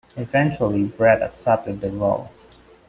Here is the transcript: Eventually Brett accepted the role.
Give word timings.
Eventually 0.17 0.81
Brett 0.83 1.21
accepted 1.21 1.79
the 1.81 1.91
role. 1.91 2.31